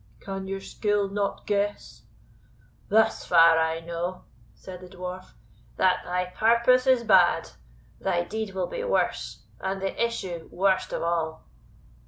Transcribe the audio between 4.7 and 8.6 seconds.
the Dwarf, "that thy purpose is bad, thy deed